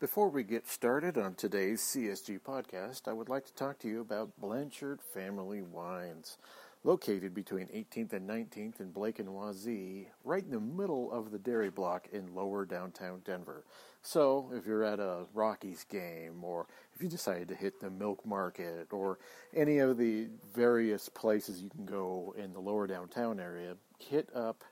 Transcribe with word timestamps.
Before 0.00 0.28
we 0.28 0.44
get 0.44 0.68
started 0.68 1.18
on 1.18 1.34
today's 1.34 1.82
CSG 1.82 2.38
podcast, 2.42 3.08
I 3.08 3.12
would 3.12 3.28
like 3.28 3.46
to 3.46 3.54
talk 3.54 3.80
to 3.80 3.88
you 3.88 4.00
about 4.00 4.30
Blanchard 4.38 5.00
Family 5.02 5.60
Wines. 5.60 6.38
Located 6.84 7.34
between 7.34 7.66
18th 7.66 8.12
and 8.12 8.30
19th 8.30 8.78
in 8.78 8.92
Blake 8.92 9.18
and 9.18 9.30
Wazee, 9.30 10.06
right 10.22 10.44
in 10.44 10.52
the 10.52 10.60
middle 10.60 11.10
of 11.10 11.32
the 11.32 11.38
dairy 11.40 11.70
block 11.70 12.06
in 12.12 12.32
lower 12.32 12.64
downtown 12.64 13.22
Denver. 13.24 13.64
So, 14.00 14.52
if 14.54 14.68
you're 14.68 14.84
at 14.84 15.00
a 15.00 15.24
Rockies 15.34 15.82
game, 15.82 16.44
or 16.44 16.68
if 16.94 17.02
you 17.02 17.08
decided 17.08 17.48
to 17.48 17.56
hit 17.56 17.80
the 17.80 17.90
milk 17.90 18.24
market, 18.24 18.92
or 18.92 19.18
any 19.52 19.78
of 19.78 19.98
the 19.98 20.28
various 20.54 21.08
places 21.08 21.60
you 21.60 21.70
can 21.70 21.86
go 21.86 22.36
in 22.38 22.52
the 22.52 22.60
lower 22.60 22.86
downtown 22.86 23.40
area, 23.40 23.74
hit 23.98 24.28
up 24.32 24.62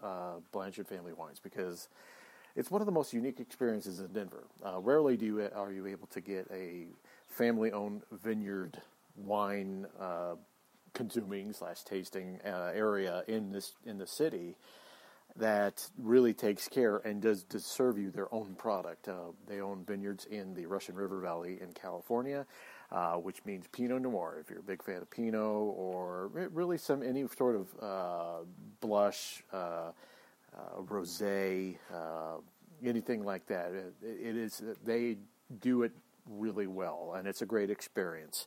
uh, 0.00 0.34
Blanchard 0.52 0.86
Family 0.86 1.12
Wines 1.12 1.40
because 1.40 1.88
it's 2.56 2.70
one 2.70 2.80
of 2.80 2.86
the 2.86 2.92
most 2.92 3.12
unique 3.12 3.38
experiences 3.38 4.00
in 4.00 4.08
Denver. 4.08 4.44
Uh, 4.64 4.80
rarely 4.80 5.16
do 5.16 5.26
you 5.26 5.48
are 5.54 5.72
you 5.72 5.86
able 5.86 6.06
to 6.08 6.20
get 6.20 6.48
a 6.50 6.86
family-owned 7.28 8.02
vineyard 8.10 8.80
wine 9.16 9.86
uh, 10.00 10.34
consuming 10.94 11.52
slash 11.52 11.82
tasting 11.84 12.40
uh, 12.44 12.72
area 12.74 13.22
in 13.28 13.52
this 13.52 13.74
in 13.84 13.98
the 13.98 14.06
city 14.06 14.56
that 15.38 15.86
really 15.98 16.32
takes 16.32 16.66
care 16.66 16.96
and 16.96 17.20
does, 17.20 17.44
serve 17.58 17.98
you 17.98 18.10
their 18.10 18.32
own 18.32 18.54
product. 18.54 19.06
Uh, 19.06 19.32
they 19.46 19.60
own 19.60 19.84
vineyards 19.84 20.24
in 20.24 20.54
the 20.54 20.64
Russian 20.64 20.94
River 20.94 21.20
Valley 21.20 21.58
in 21.60 21.72
California, 21.74 22.46
uh, 22.90 23.16
which 23.16 23.44
means 23.44 23.66
Pinot 23.70 24.00
Noir. 24.00 24.38
If 24.40 24.48
you're 24.48 24.60
a 24.60 24.62
big 24.62 24.82
fan 24.82 25.02
of 25.02 25.10
Pinot 25.10 25.34
or 25.34 26.30
really 26.54 26.78
some 26.78 27.02
any 27.02 27.26
sort 27.36 27.56
of 27.56 27.68
uh, 27.82 28.44
blush 28.80 29.42
uh, 29.52 29.90
uh, 30.54 30.80
rosé, 30.82 31.76
uh, 31.92 32.38
anything 32.84 33.24
like 33.24 33.46
that. 33.46 33.72
It, 33.72 33.94
it 34.02 34.36
is 34.36 34.62
they 34.84 35.16
do 35.60 35.82
it 35.82 35.92
really 36.28 36.66
well, 36.66 37.14
and 37.16 37.26
it's 37.26 37.42
a 37.42 37.46
great 37.46 37.70
experience. 37.70 38.46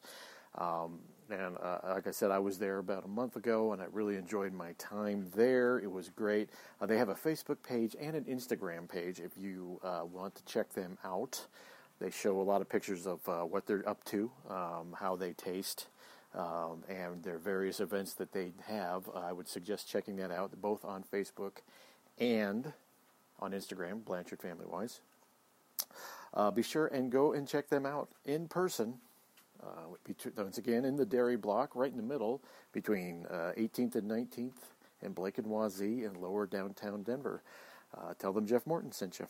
Um, 0.55 0.99
and 1.29 1.57
uh, 1.61 1.77
like 1.83 2.07
I 2.07 2.11
said, 2.11 2.31
I 2.31 2.39
was 2.39 2.57
there 2.57 2.79
about 2.79 3.05
a 3.05 3.07
month 3.07 3.35
ago, 3.35 3.73
and 3.73 3.81
I 3.81 3.85
really 3.91 4.15
enjoyed 4.15 4.51
my 4.51 4.73
time 4.73 5.27
there. 5.35 5.77
It 5.79 5.91
was 5.91 6.09
great. 6.09 6.49
Uh, 6.81 6.87
they 6.87 6.97
have 6.97 7.09
a 7.09 7.15
Facebook 7.15 7.57
page 7.61 7.95
and 7.99 8.15
an 8.15 8.23
Instagram 8.25 8.89
page 8.89 9.19
if 9.19 9.31
you 9.37 9.79
uh, 9.83 10.01
want 10.11 10.35
to 10.35 10.45
check 10.45 10.73
them 10.73 10.97
out. 11.03 11.45
They 11.99 12.09
show 12.09 12.39
a 12.39 12.43
lot 12.43 12.61
of 12.61 12.69
pictures 12.69 13.05
of 13.05 13.27
uh, 13.27 13.41
what 13.41 13.67
they're 13.67 13.87
up 13.87 14.03
to, 14.05 14.31
um, 14.49 14.95
how 14.99 15.15
they 15.15 15.33
taste, 15.33 15.87
um, 16.33 16.83
and 16.87 17.21
their 17.23 17.37
various 17.37 17.79
events 17.79 18.13
that 18.13 18.31
they 18.31 18.53
have. 18.65 19.03
I 19.13 19.31
would 19.31 19.47
suggest 19.47 19.87
checking 19.87 20.15
that 20.15 20.31
out 20.31 20.59
both 20.59 20.83
on 20.83 21.03
Facebook 21.03 21.57
and 22.19 22.73
on 23.39 23.51
Instagram, 23.51 24.03
Blanchard 24.03 24.41
Family 24.41 24.65
Wines. 24.67 25.01
Uh, 26.33 26.51
be 26.51 26.61
sure 26.61 26.87
and 26.87 27.11
go 27.11 27.33
and 27.33 27.47
check 27.47 27.69
them 27.69 27.85
out 27.85 28.09
in 28.25 28.47
person. 28.47 28.95
Uh, 29.61 30.13
once 30.37 30.57
again, 30.57 30.85
in 30.85 30.95
the 30.95 31.05
dairy 31.05 31.35
block, 31.35 31.75
right 31.75 31.91
in 31.91 31.97
the 31.97 32.03
middle, 32.03 32.41
between 32.71 33.25
uh, 33.29 33.51
18th 33.57 33.95
and 33.95 34.09
19th, 34.09 34.53
and 35.01 35.13
Blake 35.15 35.37
and 35.37 35.47
Wazee 35.47 36.05
in 36.05 36.21
lower 36.21 36.45
downtown 36.45 37.03
Denver. 37.03 37.41
Uh, 37.97 38.13
tell 38.17 38.31
them 38.31 38.45
Jeff 38.45 38.65
Morton 38.65 38.91
sent 38.91 39.19
you. 39.19 39.27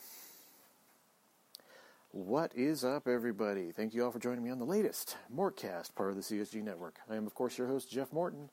What 2.12 2.52
is 2.54 2.84
up, 2.84 3.06
everybody? 3.06 3.70
Thank 3.70 3.94
you 3.94 4.04
all 4.04 4.10
for 4.10 4.18
joining 4.18 4.42
me 4.42 4.50
on 4.50 4.58
the 4.58 4.64
latest 4.64 5.16
Mortcast, 5.34 5.94
part 5.94 6.10
of 6.10 6.16
the 6.16 6.22
CSG 6.22 6.62
network. 6.62 6.98
I 7.08 7.14
am, 7.14 7.26
of 7.26 7.34
course, 7.34 7.56
your 7.56 7.68
host, 7.68 7.90
Jeff 7.90 8.12
Morton, 8.12 8.50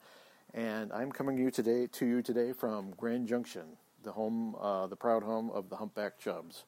and 0.54 0.92
I'm 0.92 1.10
coming 1.10 1.36
to 1.36 1.42
you 1.42 1.50
today 1.50 1.88
to 1.88 2.06
you 2.06 2.22
today 2.22 2.52
from 2.52 2.92
Grand 2.96 3.26
Junction, 3.26 3.76
the 4.08 4.12
home, 4.12 4.56
uh, 4.58 4.86
the 4.86 4.96
proud 4.96 5.22
home 5.22 5.50
of 5.50 5.68
the 5.68 5.76
Humpback 5.76 6.18
Chubs. 6.18 6.64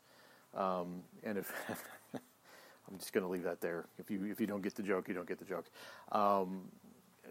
Um, 0.54 1.02
and 1.24 1.38
if 1.38 1.50
I'm 2.14 2.98
just 2.98 3.14
going 3.14 3.24
to 3.24 3.30
leave 3.30 3.44
that 3.44 3.62
there. 3.62 3.86
If 3.98 4.10
you 4.10 4.26
if 4.26 4.40
you 4.40 4.46
don't 4.46 4.62
get 4.62 4.74
the 4.74 4.82
joke, 4.82 5.08
you 5.08 5.14
don't 5.14 5.26
get 5.26 5.38
the 5.38 5.46
joke. 5.46 5.64
Um, 6.12 6.68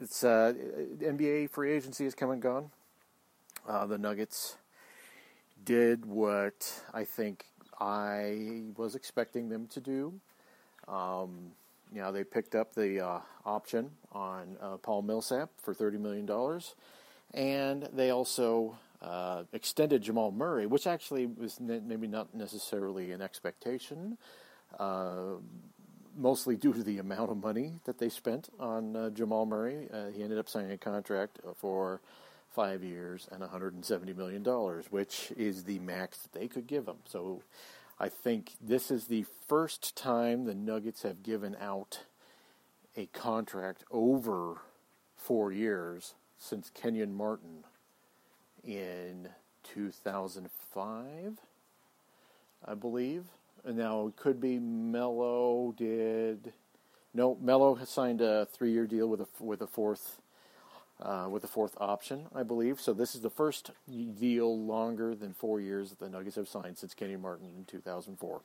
it's 0.01 0.23
uh, 0.23 0.53
NBA 0.99 1.51
free 1.51 1.73
agency 1.73 2.05
is 2.05 2.15
come 2.15 2.31
and 2.31 2.41
gone. 2.41 2.71
Uh, 3.67 3.85
the 3.85 3.99
Nuggets 3.99 4.55
did 5.63 6.05
what 6.05 6.81
I 6.91 7.03
think 7.03 7.45
I 7.79 8.63
was 8.75 8.95
expecting 8.95 9.49
them 9.49 9.67
to 9.67 9.79
do. 9.79 10.13
Um, 10.87 11.51
you 11.93 12.01
know, 12.01 12.11
they 12.11 12.23
picked 12.23 12.55
up 12.55 12.73
the 12.73 13.05
uh, 13.05 13.19
option 13.45 13.91
on 14.11 14.57
uh, 14.59 14.77
Paul 14.77 15.03
Millsap 15.03 15.49
for 15.57 15.75
$30 15.75 15.99
million, 15.99 16.27
and 17.33 17.89
they 17.93 18.09
also 18.09 18.77
uh, 19.01 19.43
extended 19.53 20.01
Jamal 20.01 20.31
Murray, 20.31 20.65
which 20.65 20.87
actually 20.87 21.25
was 21.25 21.59
ne- 21.59 21.79
maybe 21.79 22.07
not 22.07 22.33
necessarily 22.33 23.11
an 23.11 23.21
expectation, 23.21 24.17
uh, 24.79 25.35
mostly 26.17 26.55
due 26.55 26.73
to 26.73 26.83
the 26.83 26.97
amount 26.97 27.31
of 27.31 27.37
money 27.37 27.73
that 27.85 27.97
they 27.97 28.09
spent 28.09 28.49
on 28.59 28.95
uh, 28.95 29.09
Jamal 29.09 29.45
Murray. 29.45 29.87
Uh, 29.91 30.07
he 30.07 30.21
ended 30.21 30.37
up 30.37 30.49
signing 30.49 30.71
a 30.71 30.77
contract 30.77 31.39
for 31.55 32.01
five 32.49 32.83
years 32.83 33.27
and 33.31 33.41
$170 33.41 34.15
million, 34.15 34.43
which 34.89 35.31
is 35.37 35.63
the 35.63 35.79
max 35.79 36.17
that 36.19 36.33
they 36.33 36.47
could 36.47 36.67
give 36.67 36.87
him. 36.87 36.97
So 37.05 37.41
I 37.99 38.09
think 38.09 38.53
this 38.61 38.91
is 38.91 39.05
the 39.05 39.25
first 39.47 39.95
time 39.95 40.45
the 40.45 40.55
Nuggets 40.55 41.03
have 41.03 41.23
given 41.23 41.55
out 41.59 42.01
a 42.97 43.05
contract 43.07 43.83
over 43.91 44.61
four 45.15 45.51
years 45.51 46.15
since 46.37 46.71
Kenyon 46.73 47.13
Martin 47.13 47.63
in 48.63 49.29
2005, 49.63 51.37
I 52.65 52.73
believe. 52.73 53.25
And 53.65 53.77
now 53.77 54.07
it 54.07 54.15
could 54.15 54.39
be 54.39 54.59
Melo 54.59 55.73
did. 55.77 56.53
No, 57.13 57.37
Melo 57.41 57.75
has 57.75 57.89
signed 57.89 58.21
a 58.21 58.45
three-year 58.45 58.87
deal 58.87 59.07
with 59.07 59.21
a 59.21 59.27
with 59.39 59.61
a 59.61 59.67
fourth 59.67 60.19
uh, 61.01 61.27
with 61.29 61.43
a 61.43 61.47
fourth 61.47 61.75
option, 61.79 62.27
I 62.33 62.43
believe. 62.43 62.79
So 62.79 62.93
this 62.93 63.15
is 63.15 63.21
the 63.21 63.29
first 63.29 63.71
deal 63.87 64.65
longer 64.65 65.15
than 65.15 65.33
four 65.33 65.59
years 65.59 65.89
that 65.89 65.99
the 65.99 66.09
Nuggets 66.09 66.35
have 66.35 66.47
signed 66.47 66.77
since 66.77 66.93
Kenny 66.93 67.15
Martin 67.15 67.47
in 67.57 67.65
2004. 67.65 68.41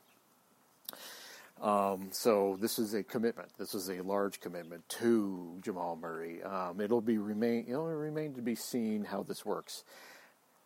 Um, 1.61 2.09
so 2.11 2.57
this 2.59 2.77
is 2.77 2.93
a 2.93 3.03
commitment. 3.03 3.49
This 3.57 3.73
is 3.73 3.89
a 3.89 4.01
large 4.01 4.39
commitment 4.39 4.87
to 4.89 5.57
Jamal 5.61 5.95
Murray. 5.95 6.43
Um, 6.43 6.81
it'll 6.81 7.01
be 7.01 7.17
remain. 7.17 7.65
It'll 7.67 7.85
remain 7.85 8.33
to 8.35 8.41
be 8.41 8.55
seen 8.55 9.05
how 9.05 9.23
this 9.23 9.45
works. 9.45 9.83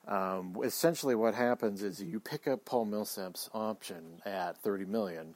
Um, 0.08 0.58
essentially, 0.64 1.14
what 1.14 1.36
happens 1.36 1.84
is 1.84 2.02
you 2.02 2.20
pick 2.20 2.48
up 2.48 2.66
Paul 2.66 2.86
Millsap's 2.86 3.50
option 3.54 4.22
at 4.26 4.58
30 4.58 4.86
million. 4.86 5.36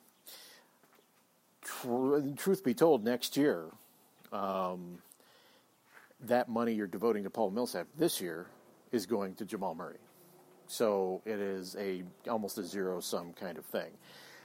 truth 2.36 2.64
be 2.64 2.74
told, 2.74 3.04
next 3.04 3.38
year, 3.38 3.66
um, 4.32 4.98
that 6.22 6.50
money 6.50 6.74
you're 6.74 6.88
devoting 6.88 7.24
to 7.24 7.30
Paul 7.30 7.52
Millsap 7.52 7.88
this 7.98 8.20
year 8.20 8.48
is 8.92 9.06
going 9.06 9.36
to 9.36 9.46
Jamal 9.46 9.76
Murray. 9.76 9.98
So 10.68 11.22
it 11.26 11.40
is 11.40 11.76
a 11.78 12.04
almost 12.28 12.58
a 12.58 12.64
zero 12.64 13.00
sum 13.00 13.34
kind 13.34 13.58
of 13.58 13.66
thing. 13.66 13.92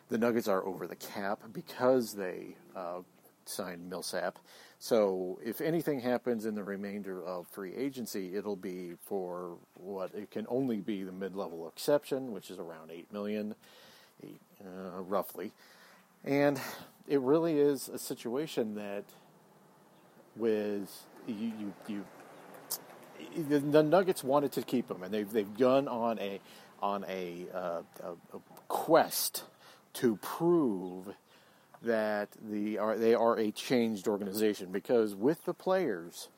The 0.08 0.18
Nuggets 0.18 0.48
are 0.48 0.64
over 0.64 0.86
the 0.86 0.96
cap 0.96 1.40
because 1.52 2.14
they 2.14 2.56
uh, 2.74 3.00
signed 3.44 3.88
Millsap. 3.88 4.38
So 4.78 5.38
if 5.44 5.60
anything 5.60 6.00
happens 6.00 6.46
in 6.46 6.54
the 6.54 6.62
remainder 6.62 7.22
of 7.22 7.48
free 7.48 7.74
agency, 7.74 8.36
it'll 8.36 8.56
be 8.56 8.92
for 9.04 9.56
what 9.74 10.14
it 10.14 10.30
can 10.30 10.46
only 10.48 10.78
be 10.78 11.02
the 11.02 11.12
mid-level 11.12 11.68
exception, 11.68 12.32
which 12.32 12.50
is 12.50 12.58
around 12.58 12.90
eight 12.90 13.12
million, 13.12 13.54
eight, 14.22 14.40
uh, 14.64 15.00
roughly. 15.02 15.52
And 16.24 16.60
it 17.06 17.20
really 17.20 17.58
is 17.58 17.88
a 17.88 17.98
situation 17.98 18.76
that, 18.76 19.04
with 20.36 20.90
you, 21.26 21.34
you, 21.34 21.74
you 21.88 22.04
the, 23.48 23.58
the, 23.58 23.82
Nuggets 23.82 24.22
wanted 24.22 24.52
to 24.52 24.62
keep 24.62 24.90
him, 24.90 25.02
and 25.02 25.12
they've 25.12 25.30
they've 25.30 25.56
gone 25.58 25.88
on 25.88 26.18
a 26.18 26.40
on 26.80 27.04
a, 27.08 27.46
uh, 27.52 27.82
a, 28.04 28.12
a 28.12 28.40
quest 28.68 29.42
to 30.00 30.16
prove 30.16 31.14
that 31.82 32.28
the 32.40 32.78
are 32.78 32.96
they 32.96 33.14
are 33.14 33.36
a 33.38 33.50
changed 33.50 34.08
organization. 34.08 34.72
Because 34.72 35.14
with 35.14 35.44
the 35.44 35.54
players, 35.54 36.28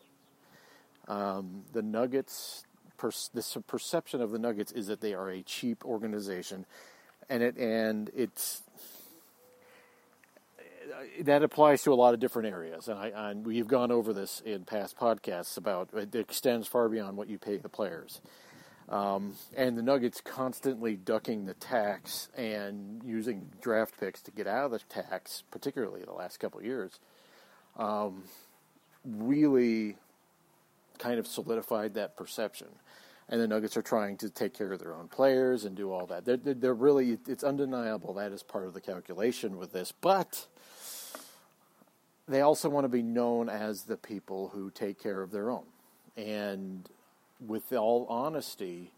um, 1.08 1.62
the 1.72 1.82
Nuggets, 1.82 2.64
per, 2.96 3.10
the 3.32 3.62
perception 3.66 4.20
of 4.20 4.30
the 4.30 4.38
Nuggets 4.38 4.72
is 4.72 4.86
that 4.88 5.00
they 5.00 5.14
are 5.14 5.30
a 5.30 5.42
cheap 5.42 5.84
organization, 5.84 6.66
and 7.28 7.42
it 7.42 7.56
and 7.56 8.10
it's 8.14 8.62
that 11.20 11.42
applies 11.42 11.82
to 11.82 11.92
a 11.92 11.94
lot 11.94 12.14
of 12.14 12.20
different 12.20 12.48
areas, 12.48 12.88
and, 12.88 12.98
I, 12.98 13.30
and 13.30 13.46
we've 13.46 13.68
gone 13.68 13.90
over 13.90 14.12
this 14.12 14.42
in 14.44 14.64
past 14.64 14.98
podcasts 14.98 15.56
about 15.56 15.90
it 15.94 16.14
extends 16.14 16.66
far 16.66 16.88
beyond 16.88 17.16
what 17.16 17.28
you 17.28 17.38
pay 17.38 17.56
the 17.56 17.68
players. 17.68 18.20
Um, 18.90 19.34
and 19.56 19.78
the 19.78 19.82
Nuggets 19.82 20.20
constantly 20.20 20.96
ducking 20.96 21.46
the 21.46 21.54
tax 21.54 22.28
and 22.36 23.00
using 23.04 23.48
draft 23.60 23.98
picks 24.00 24.20
to 24.22 24.32
get 24.32 24.48
out 24.48 24.64
of 24.66 24.70
the 24.72 24.80
tax, 24.80 25.44
particularly 25.52 26.02
the 26.02 26.12
last 26.12 26.38
couple 26.38 26.60
years, 26.60 26.98
um, 27.76 28.24
really 29.04 29.96
kind 30.98 31.20
of 31.20 31.26
solidified 31.26 31.94
that 31.94 32.16
perception. 32.16 32.66
and 33.30 33.40
the 33.40 33.46
Nuggets 33.46 33.76
are 33.76 33.82
trying 33.82 34.16
to 34.18 34.28
take 34.28 34.52
care 34.54 34.72
of 34.72 34.80
their 34.80 34.92
own 34.92 35.06
players 35.06 35.64
and 35.64 35.76
do 35.76 35.92
all 35.92 36.04
that. 36.06 36.24
They're, 36.24 36.36
they're 36.36 36.74
really, 36.74 37.16
it's 37.28 37.44
undeniable 37.44 38.12
that 38.14 38.32
is 38.32 38.42
part 38.42 38.66
of 38.66 38.74
the 38.74 38.80
calculation 38.80 39.56
with 39.56 39.72
this, 39.72 39.92
but 39.92 40.46
they 42.26 42.40
also 42.40 42.68
want 42.68 42.84
to 42.84 42.88
be 42.88 43.02
known 43.02 43.48
as 43.48 43.84
the 43.84 43.96
people 43.96 44.48
who 44.48 44.70
take 44.70 45.00
care 45.00 45.22
of 45.22 45.30
their 45.30 45.48
own. 45.48 45.64
And 46.16 46.88
with 47.46 47.72
all 47.72 48.06
honesty, 48.08 48.90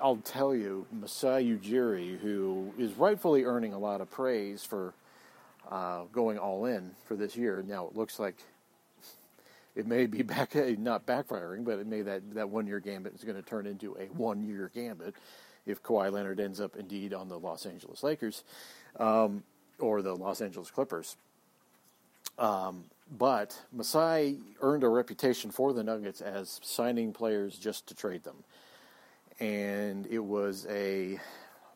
I'll 0.00 0.16
tell 0.16 0.54
you, 0.54 0.86
Masai 0.92 1.56
Ujiri, 1.56 2.18
who 2.18 2.72
is 2.78 2.94
rightfully 2.94 3.44
earning 3.44 3.72
a 3.72 3.78
lot 3.78 4.00
of 4.00 4.10
praise 4.10 4.64
for 4.64 4.94
uh, 5.70 6.04
going 6.12 6.38
all 6.38 6.64
in 6.64 6.92
for 7.06 7.16
this 7.16 7.36
year. 7.36 7.62
Now 7.66 7.86
it 7.86 7.96
looks 7.96 8.18
like 8.18 8.36
it 9.76 9.86
may 9.86 10.06
be 10.06 10.22
back 10.22 10.54
not 10.54 11.06
backfiring, 11.06 11.64
but 11.64 11.78
it 11.78 11.86
may 11.86 12.02
that 12.02 12.34
that 12.34 12.48
one 12.48 12.66
year 12.66 12.80
gambit 12.80 13.14
is 13.14 13.24
going 13.24 13.36
to 13.36 13.42
turn 13.42 13.66
into 13.66 13.96
a 13.96 14.06
one 14.06 14.42
year 14.42 14.70
gambit 14.74 15.14
if 15.66 15.82
Kawhi 15.82 16.10
Leonard 16.10 16.40
ends 16.40 16.60
up 16.60 16.76
indeed 16.76 17.12
on 17.12 17.28
the 17.28 17.38
Los 17.38 17.66
Angeles 17.66 18.02
Lakers 18.02 18.42
um, 18.98 19.44
or 19.78 20.02
the 20.02 20.14
Los 20.16 20.40
Angeles 20.40 20.70
Clippers. 20.70 21.16
Um, 22.40 22.84
but 23.18 23.60
Masai 23.70 24.38
earned 24.62 24.82
a 24.82 24.88
reputation 24.88 25.50
for 25.50 25.72
the 25.72 25.84
Nuggets 25.84 26.20
as 26.20 26.58
signing 26.62 27.12
players 27.12 27.58
just 27.58 27.86
to 27.88 27.94
trade 27.94 28.24
them. 28.24 28.44
And 29.38 30.06
it 30.06 30.20
was 30.20 30.66
a 30.68 31.20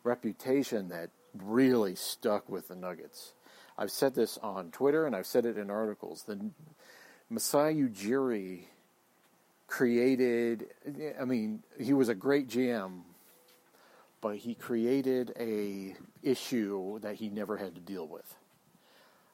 reputation 0.04 0.88
that 0.88 1.10
really 1.42 1.94
stuck 1.94 2.48
with 2.48 2.68
the 2.68 2.76
Nuggets. 2.76 3.34
I've 3.76 3.90
said 3.90 4.14
this 4.14 4.38
on 4.38 4.70
Twitter 4.70 5.06
and 5.06 5.14
I've 5.14 5.26
said 5.26 5.44
it 5.44 5.58
in 5.58 5.70
articles. 5.70 6.22
The 6.22 6.50
Masai 7.28 7.74
Ujiri 7.74 8.64
created, 9.66 10.66
I 11.20 11.24
mean, 11.24 11.62
he 11.78 11.92
was 11.92 12.08
a 12.08 12.14
great 12.14 12.48
GM, 12.48 13.00
but 14.20 14.36
he 14.36 14.54
created 14.54 15.34
a 15.38 15.96
issue 16.22 17.00
that 17.00 17.16
he 17.16 17.28
never 17.28 17.56
had 17.56 17.74
to 17.74 17.80
deal 17.80 18.06
with. 18.06 18.34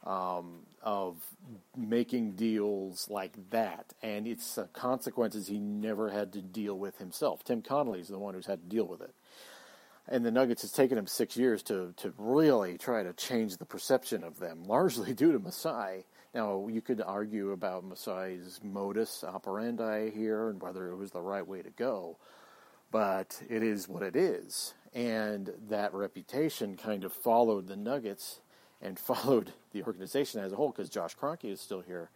Um, 0.02 0.60
of 0.82 1.16
making 1.76 2.32
deals 2.32 3.10
like 3.10 3.34
that, 3.50 3.92
and 4.02 4.26
it's 4.26 4.56
uh, 4.56 4.66
consequences 4.72 5.46
he 5.46 5.58
never 5.58 6.08
had 6.08 6.32
to 6.32 6.40
deal 6.40 6.78
with 6.78 6.96
himself. 6.96 7.44
Tim 7.44 7.60
Connolly 7.60 8.00
is 8.00 8.08
the 8.08 8.18
one 8.18 8.32
who's 8.32 8.46
had 8.46 8.62
to 8.62 8.66
deal 8.66 8.86
with 8.86 9.02
it 9.02 9.14
and 10.10 10.24
the 10.24 10.30
Nuggets 10.30 10.62
has 10.62 10.72
taken 10.72 10.98
him 10.98 11.06
six 11.06 11.36
years 11.36 11.62
to 11.64 11.94
to 11.98 12.12
really 12.18 12.76
try 12.76 13.02
to 13.02 13.12
change 13.12 13.56
the 13.56 13.64
perception 13.64 14.24
of 14.24 14.38
them, 14.38 14.64
largely 14.64 15.14
due 15.14 15.32
to 15.32 15.38
Masai. 15.38 16.04
Now 16.34 16.68
you 16.68 16.80
could 16.80 17.00
argue 17.00 17.50
about 17.50 17.84
Masai's 17.84 18.60
modus 18.62 19.24
operandi 19.24 20.10
here 20.10 20.48
and 20.50 20.60
whether 20.60 20.88
it 20.88 20.96
was 20.96 21.10
the 21.12 21.22
right 21.22 21.46
way 21.46 21.62
to 21.62 21.70
go, 21.70 22.18
but 22.90 23.40
it 23.48 23.62
is 23.62 23.88
what 23.88 24.02
it 24.02 24.16
is, 24.16 24.74
and 24.92 25.52
that 25.68 25.94
reputation 25.94 26.76
kind 26.76 27.04
of 27.04 27.12
followed 27.12 27.68
the 27.68 27.76
Nuggets 27.76 28.40
and 28.82 28.98
followed 28.98 29.52
the 29.72 29.82
organization 29.82 30.40
as 30.40 30.52
a 30.52 30.56
whole 30.56 30.70
because 30.70 30.88
Josh 30.88 31.16
Kroenke 31.16 31.52
is 31.52 31.60
still 31.60 31.80
here. 31.80 32.10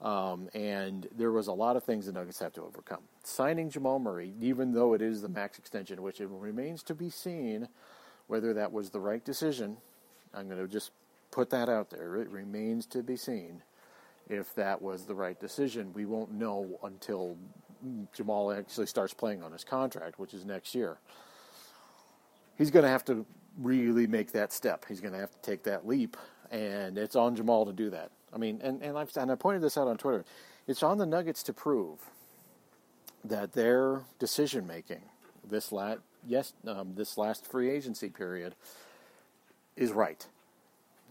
Um, 0.00 0.48
and 0.54 1.08
there 1.16 1.32
was 1.32 1.48
a 1.48 1.52
lot 1.52 1.76
of 1.76 1.82
things 1.82 2.06
the 2.06 2.12
Nuggets 2.12 2.38
have 2.38 2.52
to 2.52 2.62
overcome. 2.62 3.00
Signing 3.24 3.68
Jamal 3.68 3.98
Murray, 3.98 4.32
even 4.40 4.72
though 4.72 4.94
it 4.94 5.02
is 5.02 5.22
the 5.22 5.28
max 5.28 5.58
extension, 5.58 6.02
which 6.02 6.20
it 6.20 6.28
remains 6.28 6.84
to 6.84 6.94
be 6.94 7.10
seen 7.10 7.68
whether 8.28 8.54
that 8.54 8.72
was 8.72 8.90
the 8.90 9.00
right 9.00 9.24
decision. 9.24 9.76
I'm 10.32 10.48
going 10.48 10.60
to 10.60 10.68
just 10.68 10.92
put 11.30 11.50
that 11.50 11.68
out 11.68 11.90
there. 11.90 12.16
It 12.16 12.28
remains 12.30 12.86
to 12.86 13.02
be 13.02 13.16
seen 13.16 13.62
if 14.28 14.54
that 14.54 14.80
was 14.80 15.04
the 15.04 15.14
right 15.14 15.38
decision. 15.40 15.92
We 15.94 16.04
won't 16.04 16.30
know 16.30 16.78
until 16.84 17.36
Jamal 18.14 18.52
actually 18.52 18.86
starts 18.86 19.14
playing 19.14 19.42
on 19.42 19.52
his 19.52 19.64
contract, 19.64 20.18
which 20.18 20.34
is 20.34 20.44
next 20.44 20.74
year. 20.74 20.98
He's 22.56 22.70
going 22.70 22.82
to 22.82 22.90
have 22.90 23.04
to 23.06 23.24
really 23.60 24.06
make 24.06 24.32
that 24.32 24.52
step. 24.52 24.84
He's 24.88 25.00
going 25.00 25.14
to 25.14 25.20
have 25.20 25.30
to 25.30 25.40
take 25.42 25.64
that 25.64 25.86
leap, 25.86 26.16
and 26.50 26.96
it's 26.96 27.16
on 27.16 27.36
Jamal 27.36 27.66
to 27.66 27.72
do 27.72 27.90
that. 27.90 28.10
I 28.32 28.38
mean, 28.38 28.60
and, 28.62 28.82
and, 28.82 28.96
I've, 28.96 29.10
and 29.16 29.30
I 29.30 29.34
pointed 29.34 29.62
this 29.62 29.76
out 29.76 29.88
on 29.88 29.96
Twitter. 29.96 30.24
It's 30.66 30.82
on 30.82 30.98
the 30.98 31.06
Nuggets 31.06 31.42
to 31.44 31.52
prove 31.52 31.98
that 33.24 33.52
their 33.52 34.02
decision 34.18 34.66
making 34.66 35.02
this 35.48 35.72
last 35.72 36.00
yes 36.26 36.52
um, 36.66 36.94
this 36.94 37.16
last 37.16 37.46
free 37.46 37.70
agency 37.70 38.08
period 38.08 38.54
is 39.76 39.92
right. 39.92 40.26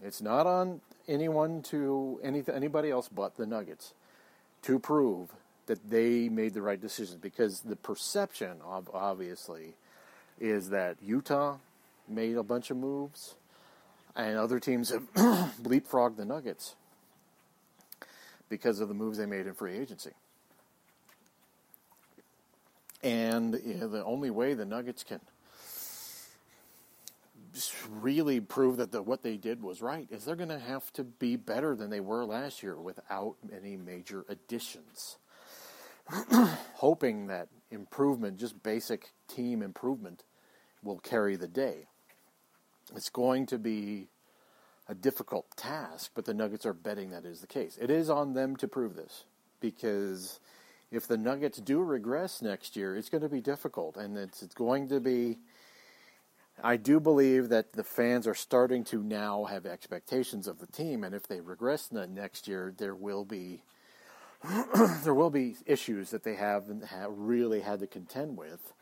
It's 0.02 0.22
not 0.22 0.46
on 0.46 0.80
anyone 1.06 1.62
to 1.62 2.20
any 2.22 2.42
anybody 2.52 2.90
else 2.90 3.08
but 3.08 3.36
the 3.36 3.46
Nuggets 3.46 3.94
to 4.62 4.78
prove 4.78 5.30
that 5.66 5.90
they 5.90 6.28
made 6.28 6.54
the 6.54 6.62
right 6.62 6.80
decision 6.80 7.18
because 7.20 7.60
the 7.60 7.76
perception 7.76 8.58
of 8.64 8.88
obviously 8.94 9.74
is 10.40 10.70
that 10.70 10.96
Utah 11.02 11.58
made 12.08 12.36
a 12.36 12.42
bunch 12.42 12.70
of 12.70 12.76
moves 12.76 13.36
and 14.16 14.36
other 14.36 14.58
teams 14.58 14.90
have 14.90 15.02
leapfrogged 15.62 16.16
the 16.16 16.24
Nuggets 16.24 16.74
because 18.48 18.80
of 18.80 18.88
the 18.88 18.94
moves 18.94 19.18
they 19.18 19.26
made 19.26 19.46
in 19.46 19.54
free 19.54 19.78
agency. 19.78 20.10
And 23.02 23.60
you 23.64 23.74
know, 23.74 23.88
the 23.88 24.04
only 24.04 24.30
way 24.30 24.54
the 24.54 24.64
Nuggets 24.64 25.04
can 25.04 25.20
really 27.90 28.40
prove 28.40 28.76
that 28.76 28.92
the, 28.92 29.02
what 29.02 29.22
they 29.22 29.36
did 29.36 29.62
was 29.62 29.80
right 29.80 30.06
is 30.10 30.24
they're 30.24 30.36
going 30.36 30.48
to 30.48 30.58
have 30.58 30.92
to 30.92 31.04
be 31.04 31.36
better 31.36 31.74
than 31.74 31.90
they 31.90 32.00
were 32.00 32.24
last 32.24 32.62
year 32.62 32.76
without 32.76 33.36
any 33.54 33.76
major 33.76 34.24
additions. 34.28 35.18
Hoping 36.74 37.26
that 37.28 37.48
improvement, 37.70 38.38
just 38.38 38.62
basic 38.62 39.12
team 39.28 39.62
improvement, 39.62 40.24
will 40.82 40.98
carry 40.98 41.36
the 41.36 41.48
day. 41.48 41.86
It's 42.94 43.10
going 43.10 43.46
to 43.46 43.58
be 43.58 44.08
a 44.88 44.94
difficult 44.94 45.46
task, 45.56 46.12
but 46.14 46.24
the 46.24 46.34
Nuggets 46.34 46.64
are 46.64 46.72
betting 46.72 47.10
that 47.10 47.24
is 47.24 47.40
the 47.40 47.46
case. 47.46 47.78
It 47.80 47.90
is 47.90 48.08
on 48.08 48.32
them 48.32 48.56
to 48.56 48.68
prove 48.68 48.96
this 48.96 49.24
because 49.60 50.40
if 50.90 51.06
the 51.06 51.18
Nuggets 51.18 51.58
do 51.58 51.82
regress 51.82 52.40
next 52.40 52.76
year, 52.76 52.96
it's 52.96 53.10
going 53.10 53.22
to 53.22 53.28
be 53.28 53.40
difficult, 53.40 53.96
and 53.96 54.16
it's, 54.16 54.42
it's 54.42 54.54
going 54.54 54.88
to 54.88 55.00
be. 55.00 55.38
I 56.60 56.76
do 56.76 56.98
believe 56.98 57.50
that 57.50 57.74
the 57.74 57.84
fans 57.84 58.26
are 58.26 58.34
starting 58.34 58.82
to 58.86 59.00
now 59.00 59.44
have 59.44 59.64
expectations 59.64 60.48
of 60.48 60.58
the 60.58 60.66
team, 60.66 61.04
and 61.04 61.14
if 61.14 61.28
they 61.28 61.40
regress 61.40 61.92
next 61.92 62.48
year, 62.48 62.74
there 62.76 62.96
will 62.96 63.24
be 63.24 63.62
there 65.04 65.14
will 65.14 65.30
be 65.30 65.56
issues 65.66 66.10
that 66.10 66.22
they 66.22 66.34
haven't 66.34 66.84
have 66.84 67.10
really 67.12 67.60
had 67.60 67.80
to 67.80 67.86
contend 67.86 68.36
with 68.36 68.72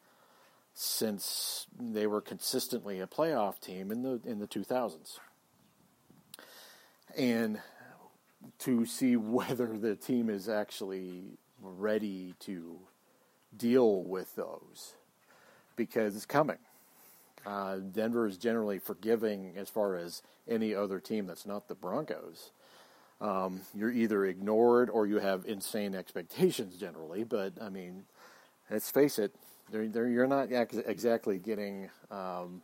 since 0.79 1.67
they 1.81 2.07
were 2.07 2.21
consistently 2.21 3.01
a 3.01 3.07
playoff 3.07 3.59
team 3.59 3.91
in 3.91 4.03
the 4.03 4.21
in 4.27 4.39
the 4.41 4.47
2000s 4.47 5.19
and 7.17 7.59
to 8.59 8.85
see 8.85 9.17
whether 9.17 9.79
the 9.79 9.97
team 9.97 10.29
is 10.29 10.49
actually 10.49 11.39
ready 11.63 12.35
to 12.41 12.79
deal 13.57 14.03
with 14.03 14.37
those 14.37 14.95
because 15.77 16.15
it's 16.15 16.27
coming. 16.27 16.59
Uh, 17.47 17.77
Denver 17.77 18.27
is 18.27 18.37
generally 18.37 18.79
forgiving 18.79 19.55
as 19.57 19.71
far 19.71 19.97
as 19.97 20.23
any 20.47 20.75
other 20.75 21.01
team 21.01 21.27
that's 21.27 21.47
not 21.47 21.69
the 21.69 21.75
Broncos. 21.75 22.51
Um, 23.21 23.63
you're 23.75 23.91
either 23.91 24.27
ignored 24.27 24.91
or 24.91 25.07
you 25.07 25.21
have 25.21 25.47
insane 25.47 25.95
expectations 25.95 26.77
generally. 26.77 27.25
But 27.25 27.55
I 27.63 27.71
mean, 27.71 28.05
let's 28.71 28.91
face 28.91 29.19
it, 29.19 29.35
they're, 29.71 29.89
they're, 29.89 30.09
you're 30.09 30.27
not 30.27 30.49
exactly 30.51 31.39
getting 31.39 31.91
um, 32.11 32.63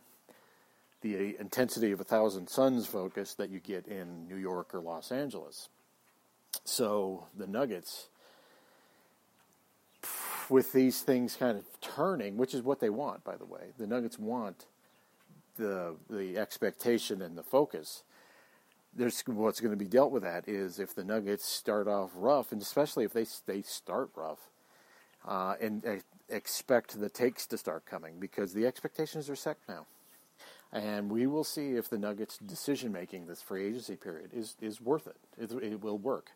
the 1.01 1.35
intensity 1.39 1.91
of 1.91 1.99
a 1.99 2.03
thousand 2.03 2.47
suns 2.49 2.85
focus 2.87 3.33
that 3.35 3.49
you 3.49 3.59
get 3.59 3.87
in 3.87 4.27
New 4.27 4.37
York 4.37 4.73
or 4.73 4.79
Los 4.79 5.11
Angeles. 5.11 5.69
So 6.63 7.25
the 7.37 7.47
Nuggets, 7.47 8.07
with 10.49 10.71
these 10.71 11.01
things 11.01 11.35
kind 11.35 11.57
of 11.57 11.65
turning, 11.81 12.37
which 12.37 12.53
is 12.53 12.61
what 12.61 12.79
they 12.79 12.89
want, 12.89 13.23
by 13.23 13.35
the 13.35 13.45
way, 13.45 13.73
the 13.77 13.87
Nuggets 13.87 14.17
want 14.17 14.65
the 15.57 15.95
the 16.09 16.37
expectation 16.37 17.21
and 17.21 17.37
the 17.37 17.43
focus. 17.43 18.03
There's 18.95 19.21
what's 19.25 19.59
going 19.59 19.71
to 19.71 19.77
be 19.77 19.89
dealt 19.89 20.11
with 20.11 20.23
that 20.23 20.47
is 20.47 20.79
if 20.79 20.93
the 20.95 21.03
Nuggets 21.03 21.45
start 21.45 21.87
off 21.87 22.11
rough, 22.15 22.51
and 22.51 22.61
especially 22.61 23.03
if 23.03 23.13
they 23.13 23.25
they 23.45 23.61
start 23.61 24.09
rough, 24.15 24.49
uh, 25.27 25.55
and 25.59 25.85
uh, 25.85 25.95
expect 26.29 26.99
the 26.99 27.09
takes 27.09 27.45
to 27.47 27.57
start 27.57 27.85
coming 27.85 28.19
because 28.19 28.53
the 28.53 28.65
expectations 28.65 29.29
are 29.29 29.35
set 29.35 29.57
now 29.67 29.85
and 30.73 31.11
we 31.11 31.27
will 31.27 31.43
see 31.43 31.75
if 31.75 31.87
the 31.87 31.99
Nuggets' 31.99 32.37
decision 32.39 32.91
making 32.91 33.27
this 33.27 33.41
free 33.41 33.67
agency 33.67 33.95
period 33.95 34.31
is 34.33 34.55
is 34.59 34.81
worth 34.81 35.07
it. 35.07 35.17
It, 35.37 35.51
it 35.63 35.81
will 35.81 35.99
work. 35.99 36.31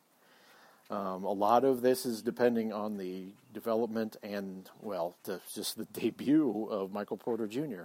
Um, 0.89 1.25
a 1.25 1.31
lot 1.31 1.65
of 1.65 1.81
this 1.81 2.05
is 2.05 2.21
depending 2.21 2.71
on 2.71 2.97
the 2.97 3.33
development 3.53 4.15
and 4.23 4.69
well, 4.81 5.17
the, 5.23 5.41
just 5.53 5.77
the 5.77 5.85
debut 5.85 6.67
of 6.69 6.93
Michael 6.93 7.17
Porter 7.17 7.47
Jr. 7.47 7.83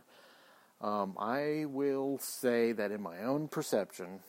Um, 0.80 1.16
I 1.18 1.64
will 1.66 2.18
say 2.18 2.72
that 2.72 2.92
in 2.92 3.02
my 3.02 3.22
own 3.22 3.48
perception, 3.48 4.20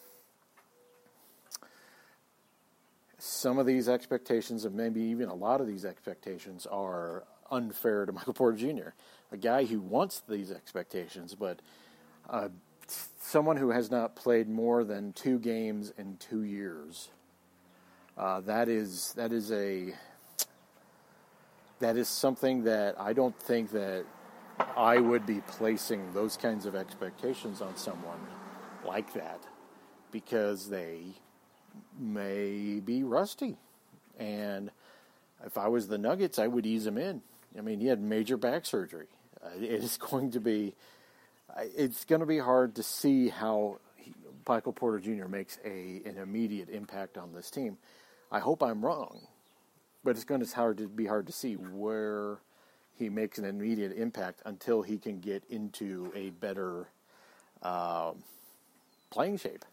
some 3.18 3.60
of 3.60 3.66
these 3.66 3.90
expectations, 3.90 4.66
and 4.66 4.76
maybe 4.76 5.02
even 5.02 5.30
a 5.30 5.36
lot 5.36 5.62
of 5.62 5.68
these 5.68 5.84
expectations, 5.84 6.66
are 6.66 7.24
unfair 7.54 8.06
to 8.06 8.12
Michael 8.14 8.34
Porter 8.34 8.58
Jr., 8.58 8.90
a 9.32 9.38
guy 9.38 9.66
who 9.66 9.80
wants 9.80 10.22
these 10.28 10.52
expectations, 10.52 11.36
but 11.36 11.62
uh, 12.30 12.50
someone 13.20 13.58
who 13.58 13.70
has 13.70 13.90
not 13.90 14.16
played 14.16 14.50
more 14.50 14.84
than 14.84 15.14
two 15.14 15.40
games 15.40 15.94
in 15.98 16.18
two 16.18 16.44
years. 16.44 17.10
Uh, 18.18 18.42
that 18.42 18.70
is 18.70 19.14
that 19.16 19.32
is 19.32 19.52
a 19.52 19.94
that 21.80 21.98
is 21.98 22.08
something 22.08 22.64
that 22.64 23.00
I 23.00 23.14
don't 23.14 23.38
think 23.40 23.72
that 23.72 24.06
I 24.78 25.00
would 25.00 25.26
be 25.26 25.42
placing 25.48 26.14
those 26.14 26.38
kinds 26.38 26.66
of 26.66 26.76
expectations 26.76 27.62
on 27.62 27.76
someone 27.76 28.20
like 28.86 29.14
that 29.14 29.42
because 30.12 30.70
they 30.70 31.02
may 32.00 32.80
be 32.80 33.04
rusty. 33.04 33.58
And 34.20 34.70
if 35.46 35.58
I 35.58 35.68
was 35.68 35.88
the 35.88 35.98
Nuggets, 35.98 36.38
I 36.38 36.48
would 36.48 36.66
ease 36.66 36.86
them 36.86 36.98
in. 36.98 37.22
I 37.58 37.62
mean, 37.62 37.80
he 37.80 37.88
had 37.88 38.02
major 38.02 38.38
back 38.38 38.66
surgery. 38.66 39.08
Uh, 39.44 39.50
it 39.60 39.64
is 39.84 39.98
going 39.98 40.32
to 40.32 40.40
be 40.40 40.74
it's 41.76 42.06
going 42.06 42.22
to 42.22 42.26
be 42.26 42.40
hard 42.40 42.76
to 42.76 42.84
see 42.84 43.30
how 43.30 43.80
Michael 44.48 44.74
Porter 44.74 45.00
Jr. 45.00 45.28
makes 45.28 45.58
a 45.64 46.02
an 46.06 46.18
immediate 46.18 46.70
impact 46.70 47.18
on 47.18 47.34
this 47.34 47.50
team. 47.50 47.78
I 48.32 48.40
hope 48.40 48.64
I'm 48.64 48.84
wrong, 48.84 49.28
but 50.04 50.12
it's 50.12 50.24
going 50.24 50.44
to 50.44 50.88
be 50.88 51.06
hard 51.06 51.28
to 51.28 51.34
see 51.34 51.54
where 51.54 52.40
he 52.98 53.10
makes 53.10 53.38
an 53.38 53.46
immediate 53.46 53.96
impact 53.96 54.42
until 54.46 54.82
he 54.82 54.98
can 54.98 55.20
get 55.20 55.44
into 55.50 56.12
a 56.16 56.30
better 56.32 56.88
uh, 57.62 58.12
playing 59.12 59.38
shape, 59.38 59.66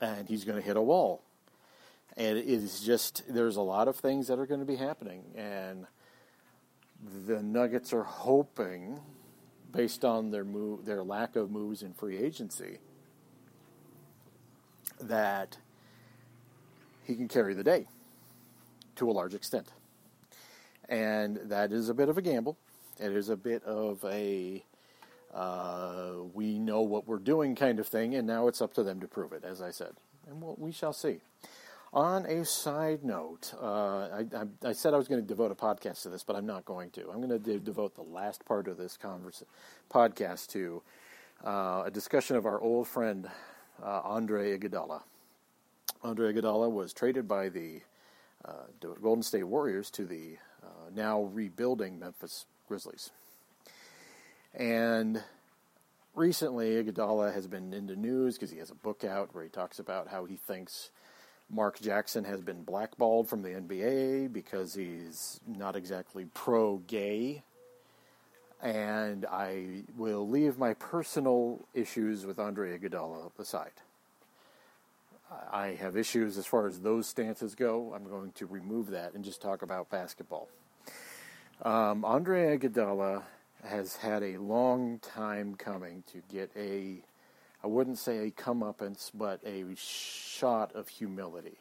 and 0.00 0.28
he's 0.28 0.44
going 0.44 0.58
to 0.58 0.64
hit 0.64 0.76
a 0.76 0.82
wall. 0.82 1.22
And 2.16 2.36
it 2.38 2.46
is 2.46 2.80
just 2.80 3.22
there's 3.28 3.56
a 3.56 3.62
lot 3.62 3.88
of 3.88 3.96
things 3.96 4.28
that 4.28 4.38
are 4.38 4.46
going 4.46 4.60
to 4.60 4.66
be 4.66 4.76
happening, 4.76 5.22
and 5.34 5.86
the 7.26 7.42
Nuggets 7.42 7.92
are 7.92 8.04
hoping 8.04 9.00
based 9.72 10.04
on 10.04 10.30
their 10.30 10.44
move, 10.44 10.84
their 10.84 11.02
lack 11.02 11.36
of 11.36 11.50
moves 11.50 11.82
in 11.82 11.94
free 11.94 12.18
agency, 12.18 12.78
that 15.00 15.58
he 17.04 17.14
can 17.14 17.28
carry 17.28 17.54
the 17.54 17.64
day 17.64 17.86
to 18.96 19.10
a 19.10 19.12
large 19.12 19.34
extent. 19.34 19.72
And 20.88 21.36
that 21.44 21.72
is 21.72 21.88
a 21.88 21.94
bit 21.94 22.08
of 22.08 22.18
a 22.18 22.22
gamble. 22.22 22.58
It 23.00 23.12
is 23.12 23.28
a 23.28 23.36
bit 23.36 23.64
of 23.64 24.04
a 24.04 24.64
uh, 25.32 26.12
we 26.34 26.58
know 26.58 26.82
what 26.82 27.08
we're 27.08 27.18
doing 27.18 27.54
kind 27.54 27.78
of 27.78 27.86
thing, 27.86 28.14
and 28.14 28.26
now 28.26 28.48
it's 28.48 28.60
up 28.60 28.74
to 28.74 28.82
them 28.82 29.00
to 29.00 29.08
prove 29.08 29.32
it, 29.32 29.44
as 29.44 29.62
I 29.62 29.70
said. 29.70 29.92
And 30.28 30.42
we'll, 30.42 30.56
we 30.58 30.72
shall 30.72 30.92
see. 30.92 31.20
On 31.94 32.24
a 32.24 32.42
side 32.46 33.04
note, 33.04 33.52
uh, 33.60 34.08
I, 34.08 34.24
I, 34.34 34.68
I, 34.68 34.72
said 34.72 34.94
I 34.94 34.96
was 34.96 35.08
going 35.08 35.20
to 35.20 35.26
devote 35.26 35.52
a 35.52 35.54
podcast 35.54 36.02
to 36.02 36.08
this, 36.08 36.24
but 36.24 36.36
I'm 36.36 36.46
not 36.46 36.64
going 36.64 36.88
to. 36.92 37.02
I'm 37.10 37.18
going 37.18 37.28
to 37.28 37.38
de- 37.38 37.58
devote 37.58 37.94
the 37.94 38.02
last 38.02 38.46
part 38.46 38.66
of 38.66 38.78
this 38.78 38.96
converse- 38.96 39.44
podcast 39.92 40.46
to 40.52 40.80
uh, 41.44 41.82
a 41.84 41.90
discussion 41.90 42.36
of 42.36 42.46
our 42.46 42.58
old 42.62 42.88
friend 42.88 43.28
uh, 43.82 44.00
Andre 44.04 44.56
Iguodala. 44.58 45.02
Andre 46.02 46.32
Iguodala 46.32 46.70
was 46.70 46.94
traded 46.94 47.28
by 47.28 47.50
the 47.50 47.82
uh, 48.42 48.64
Golden 49.02 49.22
State 49.22 49.44
Warriors 49.44 49.90
to 49.90 50.06
the 50.06 50.38
uh, 50.62 50.88
now 50.94 51.24
rebuilding 51.24 51.98
Memphis 51.98 52.46
Grizzlies, 52.68 53.10
and 54.54 55.22
recently 56.14 56.82
Iguodala 56.82 57.34
has 57.34 57.46
been 57.46 57.74
in 57.74 57.86
the 57.86 57.96
news 57.96 58.36
because 58.36 58.50
he 58.50 58.58
has 58.60 58.70
a 58.70 58.74
book 58.76 59.04
out 59.04 59.34
where 59.34 59.44
he 59.44 59.50
talks 59.50 59.78
about 59.78 60.08
how 60.08 60.24
he 60.24 60.36
thinks 60.36 60.90
Mark 61.52 61.78
Jackson 61.80 62.24
has 62.24 62.40
been 62.40 62.62
blackballed 62.62 63.28
from 63.28 63.42
the 63.42 63.50
NBA 63.50 64.32
because 64.32 64.74
he's 64.74 65.38
not 65.46 65.76
exactly 65.76 66.26
pro 66.32 66.78
gay. 66.78 67.42
And 68.62 69.26
I 69.26 69.82
will 69.96 70.26
leave 70.26 70.56
my 70.56 70.72
personal 70.74 71.60
issues 71.74 72.24
with 72.24 72.38
Andre 72.38 72.78
Iguodala 72.78 73.30
aside. 73.38 73.72
I 75.52 75.68
have 75.80 75.96
issues 75.96 76.38
as 76.38 76.46
far 76.46 76.66
as 76.66 76.80
those 76.80 77.06
stances 77.06 77.54
go. 77.54 77.92
I'm 77.94 78.08
going 78.08 78.32
to 78.32 78.46
remove 78.46 78.90
that 78.90 79.14
and 79.14 79.24
just 79.24 79.42
talk 79.42 79.62
about 79.62 79.90
basketball. 79.90 80.48
Um, 81.62 82.04
Andre 82.04 82.56
Iguodala 82.56 83.22
has 83.64 83.96
had 83.96 84.22
a 84.22 84.38
long 84.38 84.98
time 85.00 85.54
coming 85.54 86.02
to 86.12 86.22
get 86.30 86.50
a 86.56 87.02
I 87.64 87.68
wouldn't 87.68 87.98
say 87.98 88.26
a 88.26 88.30
comeuppance, 88.30 89.10
but 89.14 89.40
a 89.46 89.64
shot 89.76 90.74
of 90.74 90.88
humility. 90.88 91.58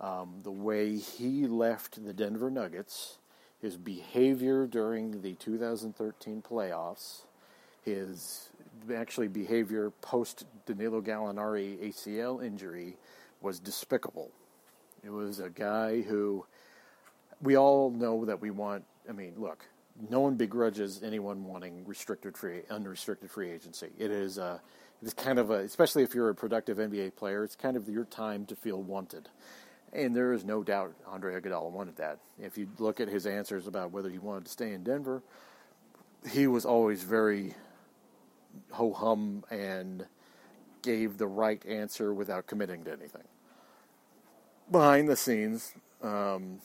Um, 0.00 0.40
the 0.42 0.50
way 0.50 0.96
he 0.96 1.46
left 1.46 2.04
the 2.04 2.12
Denver 2.12 2.50
Nuggets, 2.50 3.18
his 3.60 3.76
behavior 3.76 4.66
during 4.66 5.22
the 5.22 5.34
2013 5.34 6.42
playoffs, 6.42 7.22
his 7.84 8.50
actually 8.94 9.28
behavior 9.28 9.90
post 10.02 10.44
Danilo 10.66 11.00
Gallinari 11.00 11.78
ACL 11.88 12.44
injury 12.44 12.96
was 13.40 13.58
despicable. 13.58 14.30
It 15.04 15.10
was 15.10 15.40
a 15.40 15.48
guy 15.48 16.02
who 16.02 16.44
we 17.40 17.56
all 17.56 17.90
know 17.90 18.24
that 18.24 18.40
we 18.40 18.50
want. 18.50 18.84
I 19.08 19.12
mean, 19.12 19.34
look, 19.36 19.64
no 20.10 20.20
one 20.20 20.36
begrudges 20.36 21.02
anyone 21.02 21.44
wanting 21.44 21.84
restricted 21.86 22.36
free, 22.36 22.62
unrestricted 22.70 23.30
free 23.30 23.50
agency. 23.50 23.88
It 23.98 24.10
is 24.10 24.38
uh, 24.38 24.58
it's 25.02 25.14
kind 25.14 25.38
of 25.38 25.50
a, 25.50 25.58
especially 25.58 26.02
if 26.02 26.14
you're 26.14 26.28
a 26.28 26.34
productive 26.34 26.78
NBA 26.78 27.16
player, 27.16 27.44
it's 27.44 27.56
kind 27.56 27.76
of 27.76 27.88
your 27.88 28.04
time 28.04 28.46
to 28.46 28.56
feel 28.56 28.82
wanted. 28.82 29.28
And 29.92 30.14
there 30.14 30.32
is 30.32 30.44
no 30.44 30.62
doubt 30.62 30.94
Andre 31.06 31.40
Iguodala 31.40 31.70
wanted 31.70 31.96
that. 31.96 32.18
If 32.38 32.58
you 32.58 32.68
look 32.78 33.00
at 33.00 33.08
his 33.08 33.26
answers 33.26 33.66
about 33.66 33.90
whether 33.90 34.10
he 34.10 34.18
wanted 34.18 34.44
to 34.44 34.50
stay 34.50 34.72
in 34.72 34.82
Denver, 34.82 35.22
he 36.30 36.46
was 36.46 36.64
always 36.64 37.04
very 37.04 37.54
ho 38.72 38.92
hum 38.92 39.44
and 39.50 40.04
gave 40.82 41.16
the 41.16 41.26
right 41.26 41.64
answer 41.66 42.12
without 42.12 42.46
committing 42.46 42.84
to 42.84 42.92
anything. 42.92 43.24
Behind 44.70 45.08
the 45.08 45.16
scenes, 45.16 45.72
um, 46.02 46.58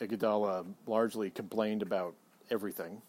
Iguodala 0.00 0.64
largely 0.86 1.30
complained 1.30 1.82
about 1.82 2.14
everything 2.50 3.02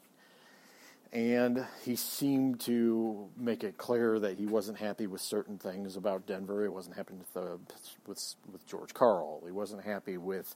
and 1.15 1.65
he 1.85 1.95
seemed 1.95 2.59
to 2.59 3.29
make 3.37 3.63
it 3.63 3.77
clear 3.77 4.19
that 4.19 4.37
he 4.37 4.45
wasn't 4.45 4.77
happy 4.77 5.07
with 5.07 5.21
certain 5.21 5.57
things 5.57 5.95
about 5.95 6.27
Denver. 6.27 6.61
He 6.63 6.67
wasn't 6.67 6.97
happy 6.97 7.13
with 7.13 7.37
uh, 7.37 7.57
with 8.05 8.35
with 8.51 8.67
George 8.67 8.93
Karl. 8.93 9.41
He 9.45 9.51
wasn't 9.51 9.85
happy 9.85 10.17
with 10.17 10.53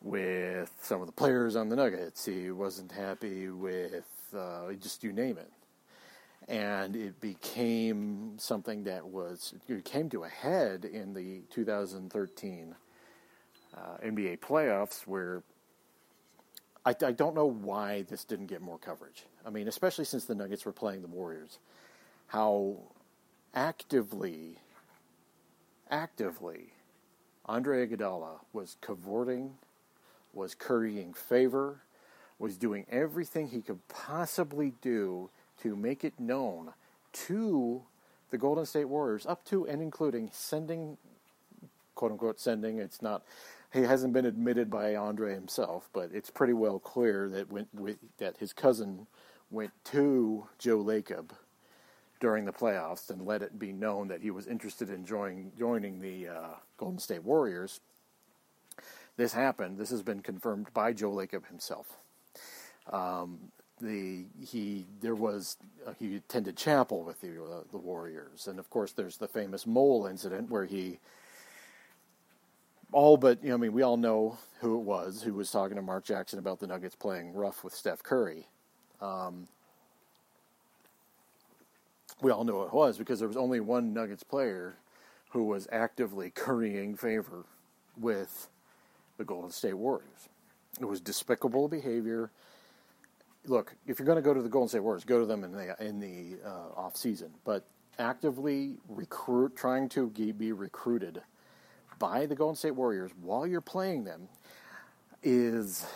with 0.00 0.70
some 0.82 1.00
of 1.00 1.08
the 1.08 1.12
players 1.12 1.56
on 1.56 1.68
the 1.68 1.74
Nuggets. 1.74 2.24
He 2.24 2.52
wasn't 2.52 2.92
happy 2.92 3.48
with 3.48 4.06
uh, 4.36 4.72
just 4.80 5.02
you 5.02 5.12
name 5.12 5.36
it. 5.36 5.50
And 6.46 6.94
it 6.94 7.20
became 7.20 8.34
something 8.38 8.84
that 8.84 9.06
was 9.06 9.52
it 9.68 9.84
came 9.84 10.08
to 10.10 10.22
a 10.22 10.28
head 10.28 10.84
in 10.84 11.12
the 11.12 11.42
2013 11.50 12.74
uh, 13.74 13.78
NBA 14.04 14.38
playoffs, 14.38 15.08
where 15.08 15.42
I, 16.84 16.94
I 17.04 17.12
don't 17.12 17.34
know 17.34 17.46
why 17.46 18.02
this 18.02 18.24
didn't 18.24 18.46
get 18.46 18.60
more 18.60 18.78
coverage. 18.78 19.24
I 19.46 19.50
mean, 19.50 19.68
especially 19.68 20.04
since 20.04 20.24
the 20.24 20.34
Nuggets 20.34 20.64
were 20.64 20.72
playing 20.72 21.02
the 21.02 21.08
Warriors, 21.08 21.58
how 22.28 22.78
actively, 23.54 24.58
actively, 25.90 26.72
Andre 27.46 27.86
Iguodala 27.86 28.40
was 28.52 28.76
cavorting, 28.80 29.54
was 30.32 30.54
currying 30.54 31.12
favor, 31.12 31.82
was 32.38 32.56
doing 32.56 32.86
everything 32.90 33.48
he 33.48 33.60
could 33.60 33.86
possibly 33.88 34.72
do 34.80 35.30
to 35.62 35.76
make 35.76 36.02
it 36.04 36.18
known 36.18 36.72
to 37.12 37.82
the 38.30 38.38
Golden 38.38 38.64
State 38.64 38.86
Warriors, 38.86 39.26
up 39.26 39.44
to 39.46 39.66
and 39.66 39.82
including 39.82 40.30
sending, 40.32 40.96
quote 41.94 42.12
unquote, 42.12 42.40
sending. 42.40 42.78
It's 42.78 43.02
not 43.02 43.22
he 43.72 43.82
hasn't 43.82 44.12
been 44.12 44.26
admitted 44.26 44.70
by 44.70 44.94
Andre 44.94 45.34
himself, 45.34 45.88
but 45.92 46.10
it's 46.12 46.30
pretty 46.30 46.52
well 46.52 46.78
clear 46.78 47.28
that 47.30 47.50
when, 47.50 47.66
with, 47.72 47.96
that 48.18 48.36
his 48.36 48.52
cousin 48.52 49.06
went 49.50 49.72
to 49.84 50.46
Joe 50.58 50.82
Lacob 50.82 51.30
during 52.20 52.44
the 52.44 52.52
playoffs 52.52 53.10
and 53.10 53.26
let 53.26 53.42
it 53.42 53.58
be 53.58 53.72
known 53.72 54.08
that 54.08 54.22
he 54.22 54.30
was 54.30 54.46
interested 54.46 54.90
in 54.90 55.04
joining 55.04 55.52
joining 55.58 56.00
the 56.00 56.28
uh, 56.28 56.54
Golden 56.76 56.98
State 56.98 57.24
Warriors. 57.24 57.80
This 59.16 59.32
happened. 59.32 59.78
This 59.78 59.90
has 59.90 60.02
been 60.02 60.20
confirmed 60.20 60.68
by 60.72 60.92
Joe 60.92 61.10
Lacob 61.10 61.46
himself. 61.46 61.98
Um, 62.90 63.38
the 63.80 64.26
he 64.40 64.86
there 65.00 65.14
was 65.14 65.56
uh, 65.86 65.92
he 65.98 66.16
attended 66.16 66.56
chapel 66.56 67.02
with 67.02 67.20
the 67.20 67.42
uh, 67.42 67.62
the 67.70 67.78
Warriors, 67.78 68.46
and 68.46 68.58
of 68.58 68.70
course 68.70 68.92
there's 68.92 69.16
the 69.16 69.28
famous 69.28 69.66
mole 69.66 70.06
incident 70.06 70.50
where 70.50 70.66
he 70.66 70.98
all 72.92 73.16
but 73.16 73.42
you 73.42 73.50
know, 73.50 73.54
I 73.54 73.58
mean, 73.58 73.72
we 73.72 73.82
all 73.82 73.96
know 73.96 74.38
who 74.60 74.78
it 74.78 74.82
was 74.82 75.22
who 75.22 75.34
was 75.34 75.50
talking 75.50 75.76
to 75.76 75.82
Mark 75.82 76.04
Jackson 76.04 76.38
about 76.38 76.60
the 76.60 76.66
Nuggets 76.66 76.94
playing 76.94 77.34
rough 77.34 77.64
with 77.64 77.74
Steph 77.74 78.02
Curry. 78.02 78.46
Um, 79.00 79.48
we 82.20 82.30
all 82.30 82.44
know 82.44 82.62
it 82.62 82.72
was 82.72 82.98
because 82.98 83.18
there 83.18 83.28
was 83.28 83.36
only 83.36 83.60
one 83.60 83.92
Nuggets 83.92 84.22
player 84.22 84.76
who 85.30 85.44
was 85.44 85.66
actively 85.72 86.30
currying 86.30 86.96
favor 86.96 87.44
with 87.96 88.48
the 89.16 89.24
Golden 89.24 89.50
State 89.50 89.74
Warriors. 89.74 90.28
It 90.80 90.84
was 90.84 91.00
despicable 91.00 91.68
behavior. 91.68 92.30
Look, 93.46 93.74
if 93.86 93.98
you're 93.98 94.06
going 94.06 94.16
to 94.16 94.22
go 94.22 94.34
to 94.34 94.42
the 94.42 94.48
Golden 94.48 94.68
State 94.68 94.82
Warriors, 94.82 95.04
go 95.04 95.18
to 95.18 95.26
them 95.26 95.42
in 95.42 95.52
the 95.52 95.76
in 95.84 95.98
the 95.98 96.38
uh, 96.46 96.80
off 96.80 96.96
season. 96.96 97.30
But 97.44 97.66
actively 97.98 98.76
recruit, 98.88 99.56
trying 99.56 99.88
to 99.90 100.08
be 100.08 100.52
recruited 100.52 101.22
by 102.02 102.26
the 102.26 102.34
Golden 102.34 102.56
State 102.56 102.72
Warriors 102.72 103.12
while 103.22 103.46
you're 103.46 103.60
playing 103.60 104.02
them 104.02 104.28
is 105.22 105.86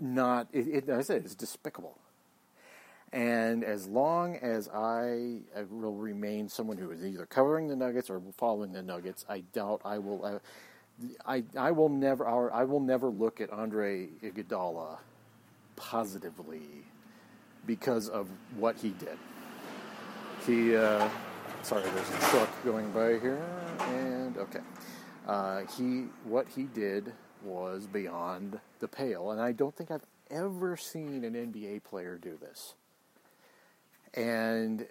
not. 0.00 0.48
It, 0.52 0.88
it, 0.88 0.90
I 0.90 1.02
said 1.02 1.22
it's 1.24 1.36
despicable. 1.36 1.96
And 3.12 3.62
as 3.62 3.86
long 3.86 4.36
as 4.36 4.68
I, 4.68 5.42
I, 5.56 5.62
will 5.70 5.94
remain 5.94 6.48
someone 6.48 6.76
who 6.76 6.90
is 6.90 7.04
either 7.04 7.26
covering 7.26 7.68
the 7.68 7.76
Nuggets 7.76 8.10
or 8.10 8.20
following 8.36 8.72
the 8.72 8.82
Nuggets, 8.82 9.24
I 9.28 9.40
doubt 9.52 9.82
I 9.84 9.98
will. 9.98 10.24
Uh, 10.24 10.38
I 11.24 11.44
I 11.56 11.70
will 11.70 11.88
never. 11.88 12.26
I 12.26 12.64
will 12.64 12.80
never 12.80 13.08
look 13.08 13.40
at 13.40 13.50
Andre 13.50 14.08
Iguodala 14.24 14.98
positively 15.76 16.62
because 17.64 18.08
of 18.08 18.28
what 18.56 18.76
he 18.76 18.88
did. 18.88 19.18
He. 20.46 20.74
Uh, 20.74 21.08
sorry, 21.62 21.82
there's 21.82 22.10
a 22.10 22.18
truck 22.30 22.64
going 22.64 22.90
by 22.90 23.20
here, 23.20 23.40
and 23.78 24.36
okay. 24.36 24.60
Uh, 25.26 25.62
he 25.76 26.06
what 26.24 26.48
he 26.48 26.64
did 26.64 27.12
was 27.44 27.86
beyond 27.86 28.60
the 28.80 28.88
pale, 28.88 29.30
and 29.30 29.40
I 29.40 29.52
don't 29.52 29.74
think 29.74 29.90
I've 29.90 30.06
ever 30.30 30.76
seen 30.76 31.24
an 31.24 31.34
NBA 31.34 31.84
player 31.84 32.16
do 32.16 32.38
this 32.40 32.74
and 34.14 34.86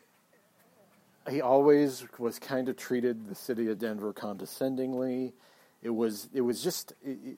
he 1.30 1.42
always 1.42 2.06
was 2.18 2.40
kind 2.40 2.68
of 2.70 2.78
treated 2.78 3.30
the 3.30 3.36
city 3.36 3.68
of 3.70 3.80
Denver 3.80 4.14
condescendingly. 4.14 5.34
It 5.84 5.92
was 5.92 6.30
it 6.34 6.42
was 6.42 6.64
just 6.64 6.94
it, 7.04 7.18
it, 7.24 7.38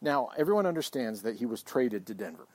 now 0.00 0.28
everyone 0.36 0.66
understands 0.66 1.22
that 1.22 1.36
he 1.36 1.46
was 1.46 1.62
traded 1.62 2.06
to 2.06 2.14
Denver. 2.14 2.46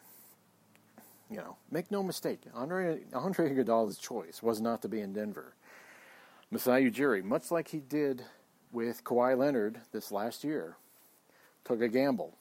You 1.30 1.38
know, 1.38 1.58
make 1.72 1.90
no 1.90 2.04
mistake, 2.04 2.42
Andre 2.54 3.02
Andre 3.14 3.50
Iguodala's 3.50 3.98
choice 3.98 4.44
was 4.44 4.62
not 4.62 4.82
to 4.84 4.88
be 4.88 5.00
in 5.00 5.14
Denver. 5.14 5.54
Masai 6.52 6.90
Ujiri, 6.90 7.24
much 7.24 7.50
like 7.50 7.70
he 7.70 7.80
did 7.80 8.24
with 8.74 9.06
Kawhi 9.06 9.38
Leonard 9.38 9.80
this 9.94 10.12
last 10.12 10.44
year, 10.44 10.76
took 11.64 11.80
a 11.82 11.88
gamble 11.88 12.36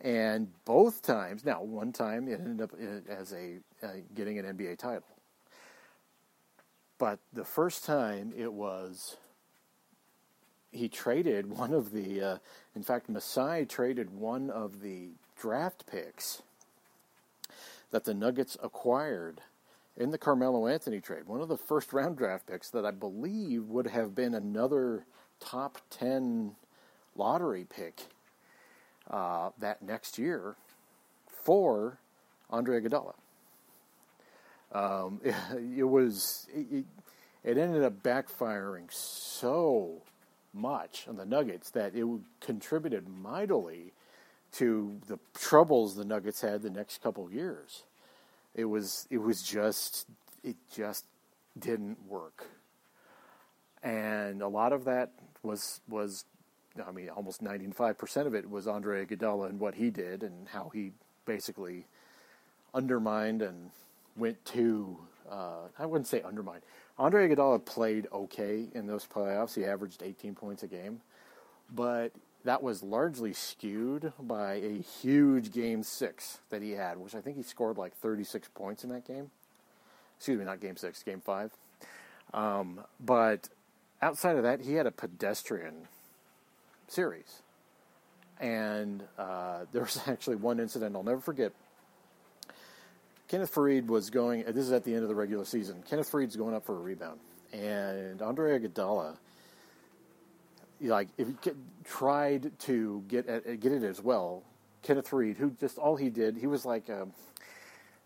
and 0.00 0.48
both 0.64 1.02
times, 1.02 1.44
now 1.44 1.62
one 1.62 1.92
time 1.92 2.28
it 2.28 2.40
ended 2.40 2.60
up 2.60 2.70
as 3.08 3.32
a 3.32 3.58
uh, 3.82 3.88
getting 4.14 4.38
an 4.38 4.44
NBA 4.44 4.78
title, 4.78 5.08
but 6.98 7.18
the 7.32 7.44
first 7.44 7.84
time 7.84 8.32
it 8.36 8.52
was 8.52 9.16
he 10.70 10.88
traded 10.88 11.50
one 11.50 11.72
of 11.72 11.92
the. 11.92 12.20
Uh, 12.20 12.38
in 12.76 12.82
fact, 12.82 13.08
Masai 13.08 13.64
traded 13.66 14.10
one 14.10 14.50
of 14.50 14.82
the 14.82 15.08
draft 15.36 15.84
picks 15.90 16.42
that 17.90 18.04
the 18.04 18.14
Nuggets 18.14 18.56
acquired 18.62 19.40
in 19.98 20.10
the 20.12 20.18
Carmelo 20.18 20.68
Anthony 20.68 21.00
trade. 21.00 21.26
One 21.26 21.40
of 21.40 21.48
the 21.48 21.56
first 21.56 21.92
round 21.92 22.16
draft 22.16 22.46
picks 22.46 22.70
that 22.70 22.86
I 22.86 22.92
believe 22.92 23.64
would 23.64 23.88
have 23.88 24.14
been 24.14 24.34
another 24.34 25.04
top 25.40 25.78
ten 25.90 26.52
lottery 27.16 27.66
pick 27.68 28.02
uh, 29.10 29.50
that 29.58 29.82
next 29.82 30.16
year 30.16 30.54
for 31.26 31.98
Andre 32.48 32.80
Iguodala. 32.80 33.14
Um, 34.72 35.20
it, 35.24 35.34
it, 35.78 35.84
was 35.84 36.46
it, 36.54 36.84
it, 37.42 37.58
ended 37.58 37.82
up 37.82 38.02
backfiring 38.02 38.92
so 38.92 40.02
much 40.54 41.06
on 41.08 41.16
the 41.16 41.26
Nuggets 41.26 41.70
that 41.70 41.94
it 41.94 42.06
contributed 42.40 43.08
mightily 43.08 43.92
to 44.52 44.98
the 45.08 45.18
troubles 45.34 45.96
the 45.96 46.04
Nuggets 46.04 46.40
had 46.40 46.62
the 46.62 46.70
next 46.70 47.02
couple 47.02 47.30
years. 47.30 47.82
It 48.54 48.64
was 48.64 49.06
it 49.10 49.18
was 49.18 49.42
just 49.42 50.06
it 50.42 50.56
just 50.74 51.04
didn't 51.58 51.98
work, 52.08 52.46
and 53.82 54.42
a 54.42 54.48
lot 54.48 54.72
of 54.72 54.84
that 54.84 55.12
was 55.42 55.80
was 55.88 56.24
I 56.86 56.92
mean, 56.92 57.08
almost 57.08 57.42
95% 57.42 58.26
of 58.26 58.34
it 58.34 58.48
was 58.48 58.66
Andre 58.66 59.04
Iguodala 59.04 59.48
and 59.48 59.58
what 59.60 59.74
he 59.74 59.90
did 59.90 60.22
and 60.22 60.48
how 60.48 60.70
he 60.72 60.92
basically 61.24 61.86
undermined 62.74 63.42
and 63.42 63.70
went 64.16 64.42
to, 64.46 64.96
uh, 65.30 65.68
I 65.78 65.86
wouldn't 65.86 66.06
say 66.06 66.22
undermined. 66.22 66.62
Andre 66.98 67.28
Iguodala 67.28 67.64
played 67.64 68.06
okay 68.12 68.68
in 68.74 68.86
those 68.86 69.06
playoffs. 69.06 69.54
He 69.54 69.64
averaged 69.64 70.02
18 70.02 70.34
points 70.34 70.62
a 70.62 70.66
game, 70.66 71.00
but 71.74 72.12
that 72.44 72.62
was 72.62 72.82
largely 72.82 73.32
skewed 73.32 74.12
by 74.18 74.54
a 74.54 74.78
huge 74.78 75.52
game 75.52 75.82
six 75.82 76.38
that 76.50 76.62
he 76.62 76.72
had, 76.72 76.98
which 76.98 77.14
I 77.14 77.20
think 77.20 77.36
he 77.36 77.42
scored 77.42 77.76
like 77.78 77.94
36 77.96 78.48
points 78.54 78.84
in 78.84 78.90
that 78.90 79.06
game. 79.06 79.30
Excuse 80.16 80.38
me, 80.38 80.44
not 80.44 80.60
game 80.60 80.76
six, 80.76 81.02
game 81.02 81.20
five. 81.20 81.52
Um, 82.32 82.80
but 83.00 83.48
outside 84.02 84.36
of 84.36 84.42
that, 84.42 84.60
he 84.60 84.74
had 84.74 84.86
a 84.86 84.90
pedestrian 84.90 85.88
series. 86.86 87.42
And 88.40 89.02
uh, 89.18 89.60
there 89.72 89.82
was 89.82 90.00
actually 90.06 90.36
one 90.36 90.60
incident 90.60 90.96
I'll 90.96 91.02
never 91.02 91.20
forget. 91.20 91.52
Kenneth 93.28 93.54
Faried 93.54 93.86
was 93.86 94.08
going. 94.08 94.44
This 94.44 94.64
is 94.64 94.72
at 94.72 94.84
the 94.84 94.94
end 94.94 95.02
of 95.02 95.08
the 95.08 95.14
regular 95.14 95.44
season. 95.44 95.82
Kenneth 95.88 96.10
Faried's 96.10 96.36
going 96.36 96.54
up 96.54 96.64
for 96.64 96.74
a 96.74 96.80
rebound, 96.80 97.20
and 97.52 98.22
Andre 98.22 98.58
Iguodala, 98.58 99.16
like, 100.80 101.08
if 101.16 101.28
he 101.28 101.34
tried 101.84 102.52
to 102.60 103.04
get 103.08 103.26
get 103.60 103.72
it 103.72 103.82
as 103.82 104.02
well. 104.02 104.44
Kenneth 104.82 105.10
Faried, 105.10 105.36
who 105.36 105.50
just 105.50 105.78
all 105.78 105.96
he 105.96 106.08
did, 106.08 106.36
he 106.36 106.46
was 106.46 106.64
like 106.64 106.88
a, 106.88 107.08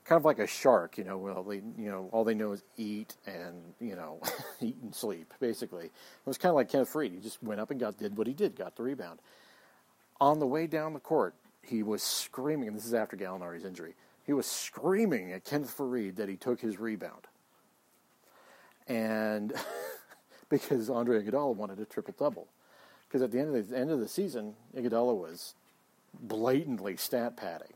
kind 0.04 0.18
of 0.18 0.24
like 0.24 0.38
a 0.38 0.46
shark, 0.46 0.98
you 0.98 1.04
know. 1.04 1.18
Well, 1.18 1.42
they, 1.42 1.56
you 1.56 1.90
know, 1.90 2.08
all 2.12 2.24
they 2.24 2.34
know 2.34 2.52
is 2.52 2.62
eat 2.76 3.14
and 3.26 3.74
you 3.80 3.94
know, 3.94 4.20
eat 4.60 4.76
and 4.82 4.94
sleep. 4.94 5.32
Basically, 5.38 5.86
it 5.86 5.92
was 6.24 6.38
kind 6.38 6.50
of 6.50 6.56
like 6.56 6.70
Kenneth 6.70 6.92
Faried. 6.92 7.12
He 7.12 7.20
just 7.20 7.42
went 7.42 7.60
up 7.60 7.70
and 7.70 7.78
got 7.78 7.98
did 7.98 8.16
what 8.16 8.26
he 8.26 8.32
did, 8.32 8.56
got 8.56 8.76
the 8.76 8.82
rebound. 8.82 9.20
On 10.20 10.38
the 10.38 10.46
way 10.46 10.66
down 10.66 10.94
the 10.94 11.00
court, 11.00 11.34
he 11.62 11.82
was 11.82 12.02
screaming, 12.02 12.68
and 12.68 12.76
this 12.76 12.86
is 12.86 12.94
after 12.94 13.16
Gallinari's 13.16 13.64
injury. 13.64 13.94
He 14.24 14.32
was 14.32 14.46
screaming 14.46 15.32
at 15.32 15.44
Kenneth 15.44 15.76
Faried 15.76 16.16
that 16.16 16.28
he 16.28 16.36
took 16.36 16.60
his 16.60 16.78
rebound, 16.78 17.26
and 18.86 19.52
because 20.48 20.88
Andre 20.88 21.22
Iguodala 21.22 21.54
wanted 21.54 21.80
a 21.80 21.84
triple 21.84 22.14
double, 22.18 22.48
because 23.12 23.22
at 23.22 23.30
the 23.30 23.38
end 23.38 23.54
of 23.54 23.68
the 23.68 23.78
end 23.78 23.90
of 23.90 24.00
the 24.00 24.08
season, 24.08 24.54
Iguodala 24.74 25.14
was 25.14 25.54
blatantly 26.18 26.96
stat 26.96 27.36
padding, 27.36 27.74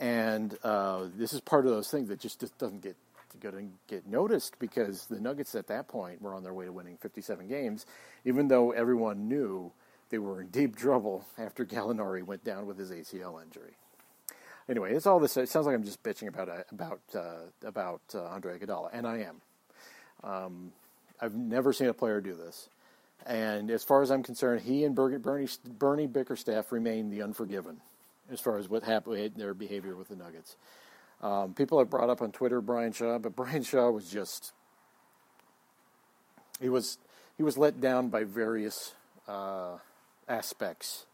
and 0.00 0.58
uh, 0.64 1.04
this 1.16 1.32
is 1.32 1.40
part 1.40 1.64
of 1.64 1.70
those 1.70 1.88
things 1.88 2.08
that 2.08 2.18
just, 2.18 2.40
just 2.40 2.58
doesn't 2.58 2.82
get 2.82 2.96
going 3.40 3.70
get 3.86 4.04
noticed 4.08 4.58
because 4.58 5.06
the 5.06 5.20
Nuggets 5.20 5.54
at 5.54 5.68
that 5.68 5.86
point 5.86 6.20
were 6.20 6.34
on 6.34 6.42
their 6.42 6.54
way 6.54 6.64
to 6.64 6.72
winning 6.72 6.96
57 6.96 7.46
games, 7.46 7.86
even 8.24 8.48
though 8.48 8.72
everyone 8.72 9.28
knew 9.28 9.70
they 10.10 10.18
were 10.18 10.40
in 10.40 10.48
deep 10.48 10.74
trouble 10.74 11.24
after 11.38 11.64
Gallinari 11.64 12.24
went 12.24 12.42
down 12.42 12.66
with 12.66 12.78
his 12.78 12.90
ACL 12.90 13.40
injury. 13.40 13.74
Anyway, 14.68 14.92
it's 14.92 15.06
all 15.06 15.20
this. 15.20 15.36
It 15.36 15.48
sounds 15.48 15.66
like 15.66 15.76
I'm 15.76 15.84
just 15.84 16.02
bitching 16.02 16.26
about 16.26 16.48
uh, 16.48 16.62
about 16.72 17.00
uh, 17.14 17.44
about 17.64 18.00
uh, 18.12 18.24
Andre 18.24 18.58
Iguodala, 18.58 18.88
and 18.92 19.06
I 19.06 19.18
am. 19.18 19.40
Um, 20.24 20.72
I've 21.20 21.36
never 21.36 21.72
seen 21.72 21.86
a 21.86 21.94
player 21.94 22.20
do 22.20 22.34
this, 22.34 22.68
and 23.26 23.70
as 23.72 23.82
far 23.82 24.02
as 24.02 24.10
I'm 24.10 24.22
concerned, 24.22 24.62
he 24.62 24.84
and 24.84 24.94
Bernie, 24.94 25.48
Bernie, 25.66 26.06
Bickerstaff 26.06 26.70
remain 26.70 27.10
the 27.10 27.22
unforgiven 27.22 27.80
as 28.30 28.40
far 28.40 28.58
as 28.58 28.68
what 28.68 28.84
happened 28.84 29.32
their 29.36 29.52
behavior 29.52 29.96
with 29.96 30.08
the 30.08 30.16
Nuggets. 30.16 30.56
Um, 31.22 31.54
people 31.54 31.78
have 31.78 31.90
brought 31.90 32.08
up 32.08 32.22
on 32.22 32.30
Twitter 32.30 32.60
Brian 32.60 32.92
Shaw, 32.92 33.18
but 33.18 33.34
Brian 33.36 33.62
Shaw 33.62 33.90
was 33.90 34.08
just 34.10 34.52
he 36.60 36.68
was 36.68 36.98
he 37.36 37.42
was 37.42 37.58
let 37.58 37.80
down 37.80 38.08
by 38.08 38.24
various 38.24 38.94
uh, 39.26 39.78
aspects 40.28 41.06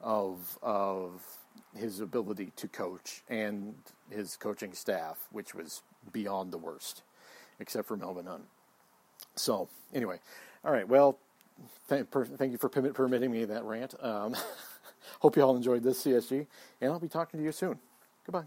of 0.00 0.58
of 0.62 1.22
his 1.76 2.00
ability 2.00 2.52
to 2.56 2.68
coach 2.68 3.22
and 3.28 3.74
his 4.10 4.36
coaching 4.36 4.72
staff, 4.72 5.18
which 5.30 5.54
was 5.54 5.82
beyond 6.12 6.52
the 6.52 6.58
worst, 6.58 7.02
except 7.58 7.86
for 7.86 7.96
Melvin 7.96 8.26
Hunt. 8.26 8.44
So 9.36 9.68
anyway, 9.92 10.20
all 10.64 10.72
right. 10.72 10.88
Well, 10.88 11.18
thank, 11.88 12.10
per, 12.10 12.24
thank 12.24 12.52
you 12.52 12.58
for 12.58 12.68
permitting 12.68 13.30
me 13.30 13.44
that 13.44 13.64
rant. 13.64 13.94
Um, 14.00 14.36
hope 15.20 15.36
you 15.36 15.42
all 15.42 15.56
enjoyed 15.56 15.82
this 15.82 16.04
CSG, 16.04 16.46
and 16.80 16.92
I'll 16.92 17.00
be 17.00 17.08
talking 17.08 17.40
to 17.40 17.44
you 17.44 17.52
soon. 17.52 17.78
Goodbye. 18.24 18.44